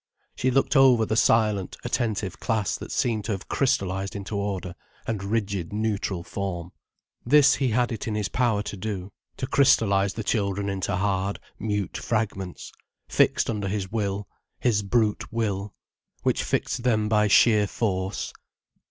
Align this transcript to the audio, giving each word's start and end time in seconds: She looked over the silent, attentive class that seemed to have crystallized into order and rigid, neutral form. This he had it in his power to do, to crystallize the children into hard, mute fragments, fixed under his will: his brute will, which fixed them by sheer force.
She 0.35 0.49
looked 0.49 0.75
over 0.75 1.05
the 1.05 1.15
silent, 1.15 1.77
attentive 1.83 2.39
class 2.39 2.75
that 2.75 2.91
seemed 2.91 3.23
to 3.25 3.33
have 3.33 3.47
crystallized 3.47 4.15
into 4.15 4.35
order 4.35 4.73
and 5.05 5.23
rigid, 5.23 5.71
neutral 5.71 6.23
form. 6.23 6.71
This 7.23 7.53
he 7.57 7.67
had 7.67 7.91
it 7.91 8.07
in 8.07 8.15
his 8.15 8.27
power 8.27 8.63
to 8.63 8.75
do, 8.75 9.11
to 9.37 9.45
crystallize 9.45 10.15
the 10.15 10.23
children 10.23 10.69
into 10.69 10.95
hard, 10.95 11.37
mute 11.59 11.97
fragments, 11.97 12.71
fixed 13.07 13.47
under 13.47 13.67
his 13.67 13.91
will: 13.91 14.27
his 14.59 14.81
brute 14.81 15.31
will, 15.31 15.71
which 16.23 16.41
fixed 16.41 16.81
them 16.81 17.07
by 17.07 17.27
sheer 17.27 17.67
force. 17.67 18.33